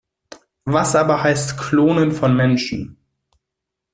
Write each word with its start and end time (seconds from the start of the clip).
Was 0.65 0.95
aber 0.95 1.21
heißt 1.21 1.59
Klonen 1.59 2.11
von 2.11 2.35
Menschen? 2.35 2.97